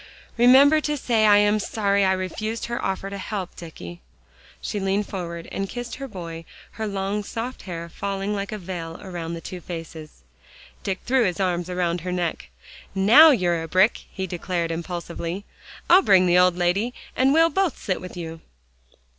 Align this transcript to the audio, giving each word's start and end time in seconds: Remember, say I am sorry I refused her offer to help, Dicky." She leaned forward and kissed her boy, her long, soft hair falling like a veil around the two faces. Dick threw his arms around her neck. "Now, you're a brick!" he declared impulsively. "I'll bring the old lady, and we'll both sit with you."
Remember, 0.35 0.81
say 0.81 1.27
I 1.27 1.37
am 1.37 1.59
sorry 1.59 2.03
I 2.03 2.13
refused 2.13 2.65
her 2.65 2.83
offer 2.83 3.11
to 3.11 3.19
help, 3.19 3.53
Dicky." 3.55 4.01
She 4.59 4.79
leaned 4.79 5.07
forward 5.07 5.47
and 5.51 5.69
kissed 5.69 5.97
her 5.97 6.07
boy, 6.07 6.43
her 6.71 6.87
long, 6.87 7.23
soft 7.23 7.61
hair 7.69 7.87
falling 7.87 8.33
like 8.33 8.51
a 8.51 8.57
veil 8.57 8.97
around 9.03 9.35
the 9.35 9.41
two 9.41 9.61
faces. 9.61 10.23
Dick 10.83 11.01
threw 11.05 11.25
his 11.25 11.39
arms 11.39 11.69
around 11.69 12.01
her 12.01 12.11
neck. 12.11 12.49
"Now, 12.95 13.29
you're 13.29 13.61
a 13.61 13.67
brick!" 13.67 14.05
he 14.11 14.25
declared 14.25 14.71
impulsively. 14.71 15.45
"I'll 15.87 16.01
bring 16.01 16.25
the 16.25 16.39
old 16.39 16.57
lady, 16.57 16.95
and 17.15 17.31
we'll 17.31 17.51
both 17.51 17.77
sit 17.79 18.01
with 18.01 18.17
you." 18.17 18.41